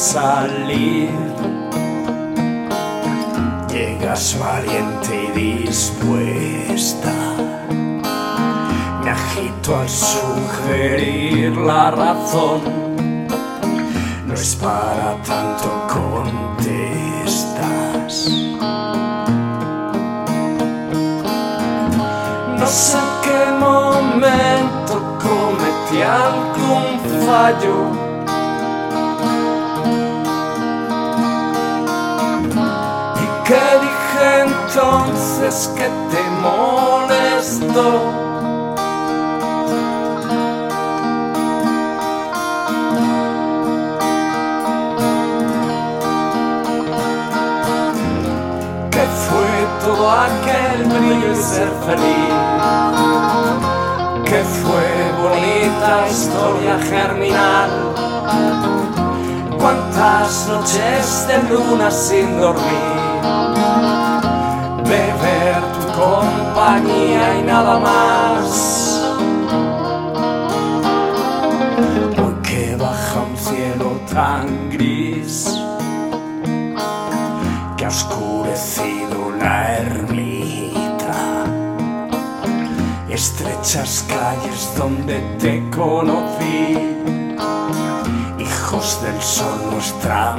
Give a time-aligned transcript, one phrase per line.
[0.00, 1.10] salir.
[3.68, 7.12] Llegas valiente y dispuesta.
[9.04, 12.60] Me agito al sugerir la razón.
[14.26, 16.70] No es para tanto contestas.
[22.58, 28.09] No sé qué momento cometí algún fallo
[34.80, 38.00] entonces que te molestó?
[48.90, 49.52] ¿Qué fue
[49.84, 52.34] todo aquel brillo y ser feliz?
[54.24, 57.70] ¿Qué fue bonita historia germinal?
[59.60, 62.99] cuántas noches de luna sin dormir,
[66.70, 69.02] compañía y nada más.
[72.16, 75.58] Hoy que baja un cielo tan gris
[77.76, 81.44] que ha oscurecido la ermita,
[83.08, 86.78] estrechas calles donde te conocí
[88.38, 90.36] hijos del sol nuestra.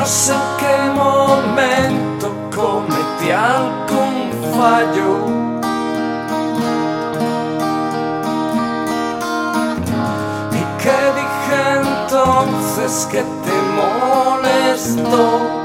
[0.00, 5.26] No sé qué momento cometí algún fallo.
[10.52, 15.59] ¿Y qué dije entonces que te molestó?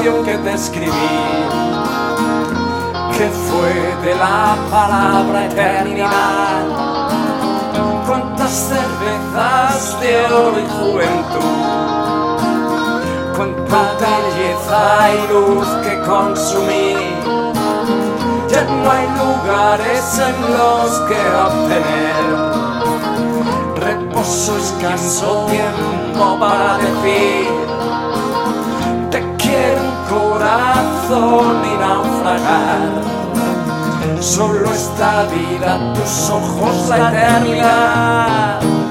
[0.00, 0.90] Que te escribí?
[3.16, 6.64] ¿Qué fue de la palabra eternidad?
[8.06, 11.58] ¿Cuántas cervezas de oro y juventud?
[13.36, 14.80] ¿Cuánta belleza
[15.12, 16.96] y luz que consumí?
[18.48, 22.24] Ya no hay lugares en los que obtener
[23.76, 27.61] reposo escaso tiempo para decir
[31.12, 33.02] corazón y naufragar.
[34.20, 38.81] Solo esta vida tus ojos la eternidad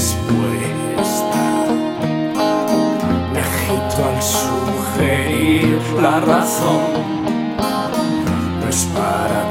[0.00, 1.66] y dispuesta.
[3.32, 6.80] Me agito al sugerir la razón,
[8.60, 9.49] no es para